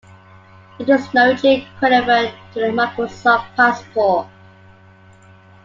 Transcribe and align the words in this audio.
It 0.79 0.89
is 0.89 1.07
a 1.09 1.13
Norwegian 1.13 1.61
equivialent 1.61 2.33
to 2.55 2.59
the 2.59 2.67
Microsoft 2.69 3.55
Passport. 3.55 4.27